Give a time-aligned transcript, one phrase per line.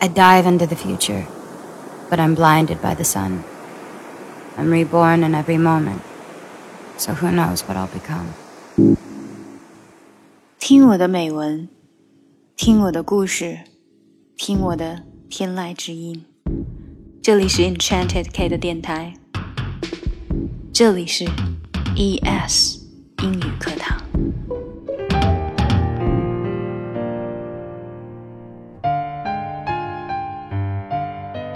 [0.00, 1.26] I dive into the future,
[2.08, 3.42] but I'm blinded by the sun.
[4.56, 6.00] I'm reborn in every moment,
[6.96, 8.26] so who knows what I'll become.
[10.58, 11.68] 听我的美文，
[12.56, 13.60] 听我的故事，
[14.36, 16.24] 听我的天籁之音。
[17.22, 19.14] 这里是 Enchanted K 的电台，
[20.72, 21.24] 这里是
[21.96, 22.78] ES
[23.22, 24.03] 英语课堂。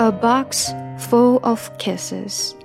[0.02, 2.56] A box full of kisses.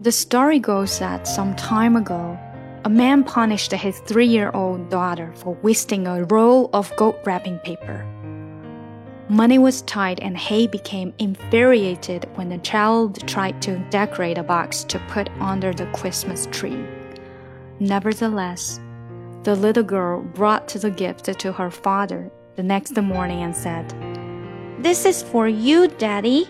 [0.00, 2.38] The story goes that some time ago,
[2.86, 7.58] a man punished his three year old daughter for wasting a roll of gold wrapping
[7.58, 8.06] paper.
[9.28, 14.84] Money was tight, and he became infuriated when the child tried to decorate a box
[14.84, 16.82] to put under the Christmas tree.
[17.78, 18.80] Nevertheless,
[19.42, 24.13] the little girl brought the gift to her father the next morning and said,
[24.84, 26.46] This is for you, Daddy.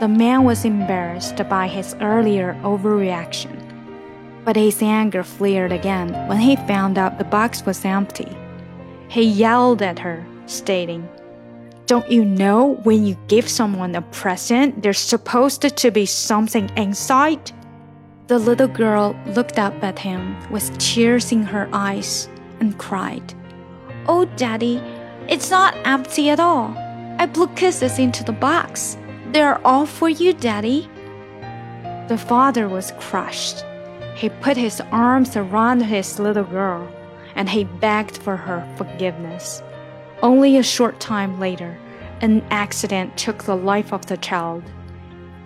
[0.00, 3.54] The man was embarrassed by his earlier overreaction,
[4.44, 8.36] but his anger flared again when he found out the box was empty.
[9.06, 11.08] He yelled at her, stating,
[11.86, 17.52] Don't you know when you give someone a present, there's supposed to be something inside?
[18.26, 22.28] The little girl looked up at him with tears in her eyes
[22.58, 23.32] and cried,
[24.08, 24.82] Oh, Daddy,
[25.28, 26.74] it's not empty at all.
[27.18, 28.96] I blew kisses into the box.
[29.32, 30.88] They're all for you, Daddy.
[32.08, 33.64] The father was crushed.
[34.14, 36.88] He put his arms around his little girl
[37.34, 39.62] and he begged for her forgiveness.
[40.22, 41.78] Only a short time later,
[42.20, 44.62] an accident took the life of the child.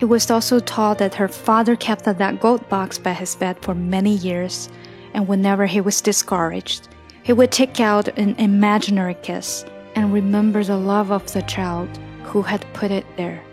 [0.00, 3.74] It was also taught that her father kept that gold box by his bed for
[3.74, 4.68] many years,
[5.14, 6.88] and whenever he was discouraged,
[7.28, 9.62] he would take out an imaginary kiss
[9.94, 11.86] and remember the love of the child
[12.22, 13.44] who had put it there.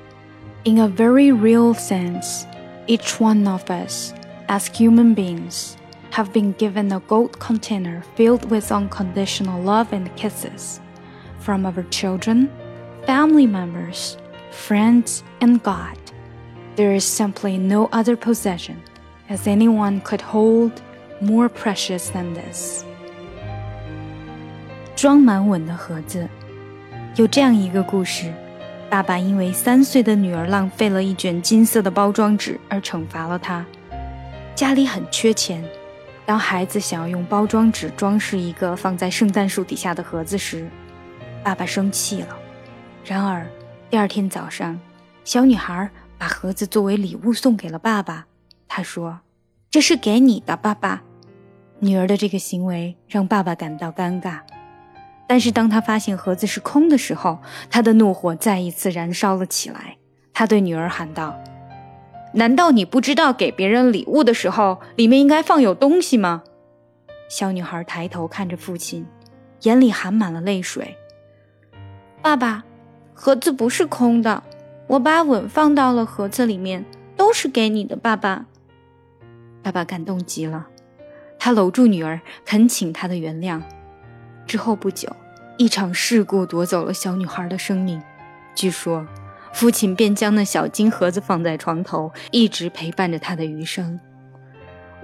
[0.63, 2.45] In a very real sense,
[2.87, 4.13] each one of us,
[4.47, 5.75] as human beings,
[6.11, 10.79] have been given a gold container filled with unconditional love and kisses
[11.39, 12.49] from our children,
[13.05, 14.17] family members,
[14.51, 15.97] friends, and God.
[16.77, 18.81] There is simply no other possession
[19.27, 20.81] as anyone could hold
[21.19, 22.85] more precious than this.
[25.05, 26.27] 装满吻的盒子，
[27.15, 28.33] 有这样一个故事。
[28.89, 33.63] 爸爸因为三岁的女儿浪费了一卷金色的包装纸而惩罚了她。
[34.55, 35.63] 家里很缺钱，
[36.25, 40.67] 当孩子想要用包装纸装饰一个放在圣诞树底下的盒子时，
[41.43, 42.35] 爸爸生气了。
[43.05, 43.45] 然而
[43.91, 44.79] 第二天早上，
[45.23, 48.25] 小女孩把盒子作为礼物送给了爸爸。
[48.67, 49.19] 她说
[49.69, 51.03] ：“这是给你的，爸爸。”
[51.77, 54.39] 女儿的这个行为让爸爸感到尴尬。
[55.27, 59.97] 但是当他发现盒子是空的时候，他的怒火再一次燃烧了起来。
[60.33, 61.35] 他对女儿喊道
[62.35, 66.43] ：“难道你不知道给别人礼物的时候，里面应该放有东西吗？”
[67.29, 69.05] 小女孩抬头看着父亲，
[69.61, 70.95] 眼里含满了泪水。
[72.21, 72.63] “爸爸，
[73.13, 74.43] 盒子不是空的，
[74.87, 76.85] 我把吻放到了盒子里面，
[77.17, 78.45] 都是给你的，爸爸。”
[79.63, 80.67] 爸爸感动极了，
[81.39, 83.61] 他搂住女儿，恳请她的原谅。
[84.45, 85.13] 之后不久，
[85.57, 88.01] 一场事故夺走了小女孩的生命。
[88.53, 89.05] 据说，
[89.53, 93.99] 父亲便将那小金盒子放在床头，一直陪伴着她的余生。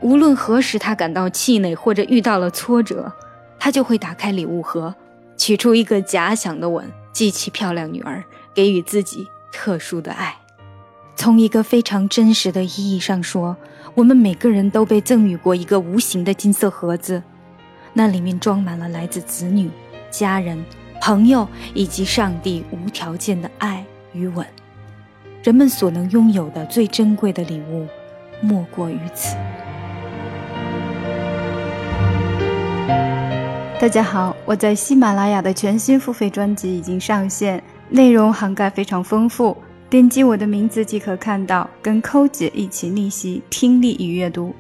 [0.02, 3.12] 无论何时他感到气馁或者遇到了挫折，
[3.60, 4.96] 他就会打开礼物盒，
[5.38, 8.24] 取出一个假想的吻，记起漂亮女儿，
[8.54, 10.36] 给予自己特殊的爱。
[11.16, 13.56] 从一个非常真实的意义上说，
[13.94, 17.22] 我们每个人都被赠予过一个无形的金色盒子。
[17.94, 19.70] 那里面装满了来自子女、
[20.10, 20.64] 家人、
[21.02, 24.46] 朋友以及上帝无条件的爱与吻。
[25.44, 27.88] 人们所能拥有的最珍贵的礼物，
[28.42, 29.36] 莫过于此。
[33.80, 39.58] 大家好，我在喜马拉雅的全新付费专辑已经上线，内容涵盖非常丰富。
[39.90, 44.56] 点击我的名字即可看到，跟抠姐一起逆袭听力与阅读。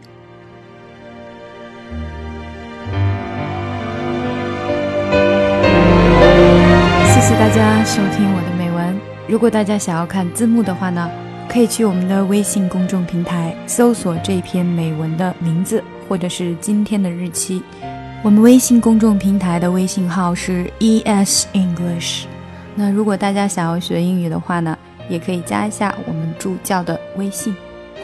[7.31, 8.99] 谢谢大家收听我的美文。
[9.25, 11.09] 如果大家想要看字幕的话呢，
[11.47, 17.63] 可以去我们的微信公众平台搜索这篇美文的名字或者是今天的日期。
[18.21, 22.25] 我们微信公众平台的微信号是 ES English。
[22.75, 27.55] 那如果大家想要学英语的话呢，也可以加一下我们助教的微信，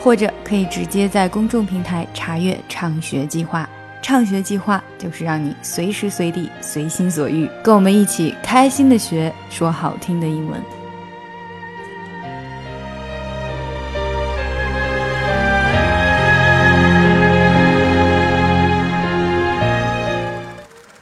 [0.01, 3.67] 或者可以直接在公众平台查阅畅学计划。
[4.01, 10.61] 畅学计划就是让你随时随地随心所欲，跟我们一起开心的学说好听的英文。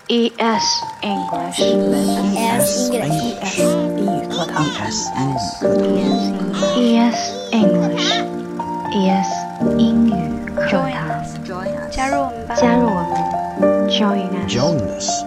[0.08, 1.60] ES English.
[1.60, 3.60] ES English.
[3.98, 4.64] 英语课堂
[6.76, 7.18] ES
[7.52, 8.22] English.
[8.94, 9.30] ES
[9.78, 10.12] 英语
[10.56, 10.95] 课堂，
[11.92, 12.56] 加入我们吧。
[12.56, 12.96] 加入我
[13.60, 14.50] 们，Join us。
[14.50, 15.24] Join us，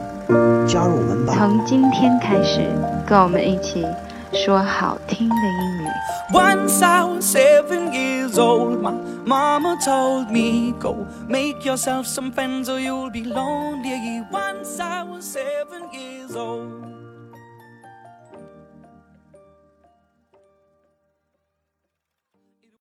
[0.71, 1.35] 加入我们吧。
[1.39, 2.61] 从今天开始，
[3.07, 3.87] 跟我们一起
[4.33, 5.89] 说好听的英语。
[6.33, 8.93] Once I was seven years old, my
[9.25, 14.25] mama told me, Go make yourself some friends or you'll be lonely.
[14.31, 16.98] Once I was seven years old.